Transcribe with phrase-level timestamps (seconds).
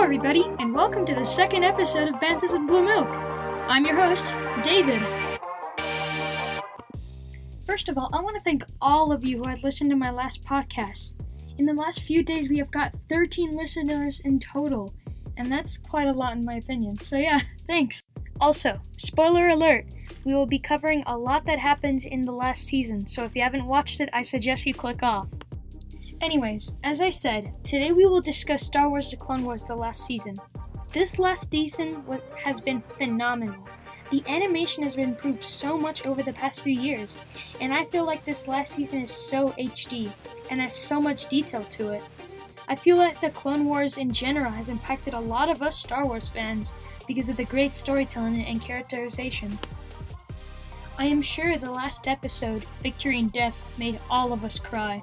[0.00, 3.06] everybody, and welcome to the second episode of Banthas and Blue Milk.
[3.68, 4.34] I'm your host,
[4.64, 5.02] David.
[7.66, 10.10] First of all, I want to thank all of you who had listened to my
[10.10, 11.12] last podcast.
[11.58, 14.90] In the last few days, we have got 13 listeners in total,
[15.36, 16.96] and that's quite a lot in my opinion.
[16.96, 18.02] So, yeah, thanks.
[18.40, 19.84] Also, spoiler alert,
[20.24, 23.42] we will be covering a lot that happens in the last season, so if you
[23.42, 25.28] haven't watched it, I suggest you click off.
[26.20, 30.04] Anyways, as I said, today we will discuss Star Wars The Clone Wars The Last
[30.04, 30.36] Season.
[30.92, 32.04] This last season
[32.44, 33.66] has been phenomenal.
[34.10, 37.16] The animation has been improved so much over the past few years,
[37.58, 40.10] and I feel like this last season is so HD
[40.50, 42.02] and has so much detail to it.
[42.68, 46.04] I feel like the Clone Wars in general has impacted a lot of us Star
[46.04, 46.70] Wars fans
[47.08, 49.58] because of the great storytelling and characterization.
[50.98, 55.02] I am sure the last episode, Victory and Death, made all of us cry.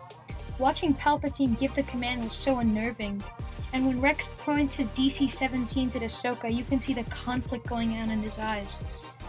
[0.59, 3.23] Watching Palpatine give the command was so unnerving.
[3.73, 7.93] And when Rex points his DC 17s at Ahsoka, you can see the conflict going
[7.97, 8.79] on in his eyes.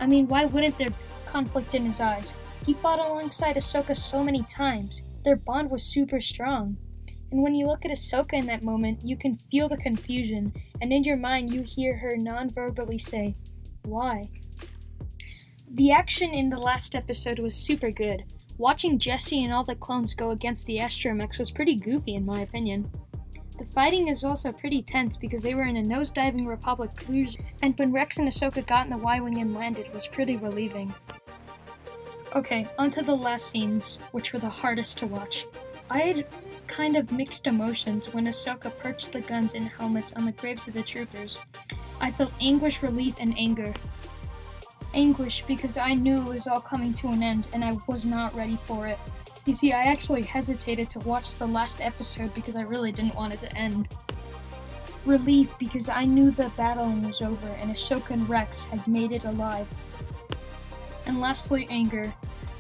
[0.01, 2.33] I mean, why wouldn't there be conflict in his eyes?
[2.65, 5.03] He fought alongside Ahsoka so many times.
[5.25, 6.77] Their bond was super strong.
[7.31, 10.93] And when you look at Ahsoka in that moment, you can feel the confusion, and
[10.93, 13.35] in your mind, you hear her non verbally say,
[13.85, 14.25] Why?
[15.71, 18.25] The action in the last episode was super good.
[18.59, 22.41] Watching Jesse and all the clones go against the Astromechs was pretty goofy in my
[22.41, 22.91] opinion.
[23.57, 27.79] The fighting is also pretty tense because they were in a nosediving Republic cruiser, and
[27.79, 30.93] when Rex and Ahsoka got in the Y-Wing and landed was pretty relieving.
[32.35, 35.47] Okay, onto the last scenes, which were the hardest to watch.
[35.89, 36.27] I had
[36.67, 40.75] kind of mixed emotions when Ahsoka perched the guns and helmets on the graves of
[40.75, 41.39] the troopers.
[42.01, 43.73] I felt anguish, relief, and anger
[44.99, 48.35] anguish because I knew it was all coming to an end and I was not
[48.35, 48.99] ready for it.
[49.47, 53.33] You see, I actually hesitated to watch the last episode because I really didn't want
[53.33, 53.89] it to end.
[55.07, 59.25] Relief because I knew the battling was over and Ahsoka and Rex had made it
[59.25, 59.69] alive.
[61.07, 62.13] And lastly, anger.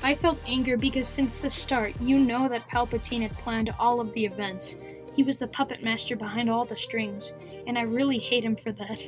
[0.04, 4.12] I felt anger because since the start, you know that Palpatine had planned all of
[4.12, 4.76] the events.
[5.16, 7.32] He was the puppet master behind all the strings,
[7.66, 9.04] and I really hate him for that.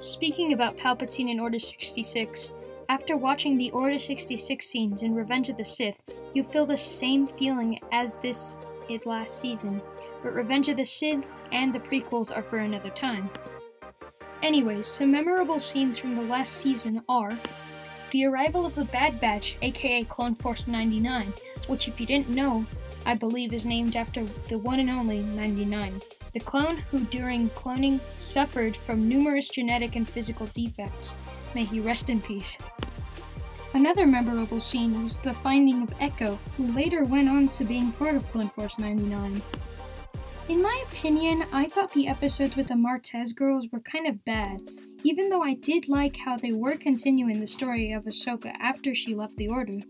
[0.00, 2.52] Speaking about Palpatine in Order 66,
[2.88, 6.00] after watching the Order 66 scenes in Revenge of the Sith,
[6.34, 8.58] you feel the same feeling as this
[8.88, 9.82] is last season,
[10.22, 13.28] but Revenge of the Sith and the prequels are for another time.
[14.40, 17.36] Anyways, some memorable scenes from the last season are
[18.12, 21.32] the arrival of the Bad Batch, aka Clone Force 99,
[21.66, 22.64] which, if you didn't know,
[23.08, 25.94] I believe is named after the one and only 99
[26.34, 31.14] the clone who during cloning suffered from numerous genetic and physical defects.
[31.54, 32.58] May he rest in peace.
[33.72, 38.14] Another memorable scene was the finding of Echo, who later went on to being part
[38.14, 39.40] of Clone Force 99.
[40.50, 44.60] In my opinion, I thought the episodes with the Martez girls were kind of bad,
[45.02, 49.14] even though I did like how they were continuing the story of Ahsoka after she
[49.14, 49.80] left the Order.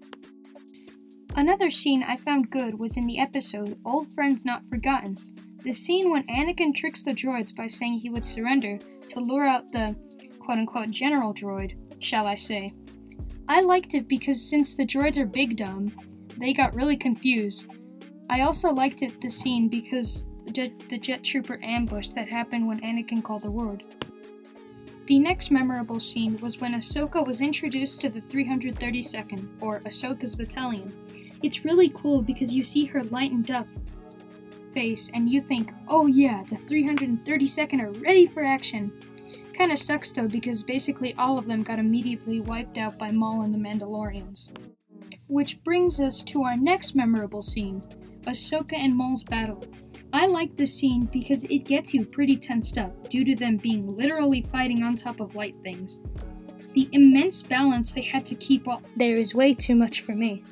[1.39, 5.17] Another scene I found good was in the episode Old Friends Not Forgotten,
[5.63, 8.77] the scene when Anakin tricks the droids by saying he would surrender
[9.11, 9.95] to lure out the
[10.41, 12.73] quote unquote general droid, shall I say.
[13.49, 15.93] I liked it because since the droids are big dumb,
[16.39, 17.71] they got really confused.
[18.29, 22.81] I also liked it the scene because the, the jet trooper ambush that happened when
[22.81, 23.85] Anakin called the word.
[25.07, 30.93] The next memorable scene was when Ahsoka was introduced to the 332nd, or Ahsoka's battalion.
[31.43, 33.69] It's really cool because you see her lightened up
[34.73, 38.93] face and you think, oh yeah, the 332nd are ready for action.
[39.55, 43.55] Kinda sucks though because basically all of them got immediately wiped out by Maul and
[43.55, 44.49] the Mandalorians.
[45.27, 47.83] Which brings us to our next memorable scene
[48.23, 49.65] Ahsoka and Maul's battle.
[50.13, 53.97] I like this scene because it gets you pretty tensed up due to them being
[53.97, 56.03] literally fighting on top of light things.
[56.73, 60.43] The immense balance they had to keep up there is way too much for me.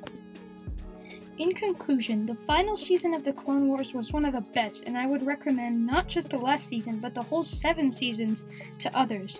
[1.38, 4.96] In conclusion, the final season of the Clone Wars was one of the best, and
[4.96, 8.46] I would recommend not just the last season, but the whole seven seasons
[8.78, 9.38] to others.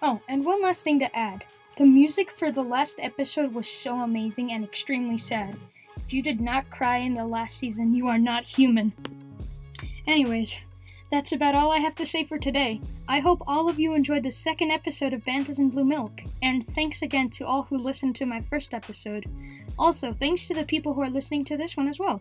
[0.00, 1.44] Oh, and one last thing to add
[1.76, 5.54] the music for the last episode was so amazing and extremely sad.
[5.96, 8.92] If you did not cry in the last season, you are not human.
[10.06, 10.56] Anyways,
[11.10, 12.80] that's about all I have to say for today.
[13.06, 16.66] I hope all of you enjoyed the second episode of Banthas and Blue Milk, and
[16.68, 19.26] thanks again to all who listened to my first episode.
[19.78, 22.20] Also, thanks to the people who are listening to this one as well.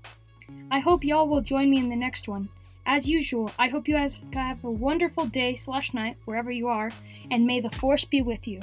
[0.69, 2.49] I hope y'all will join me in the next one.
[2.85, 6.91] As usual, I hope you guys have a wonderful day slash night wherever you are,
[7.29, 8.59] and may the force be with you.